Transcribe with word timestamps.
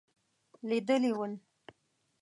لیدلي 0.67 1.09
ول. 1.17 1.33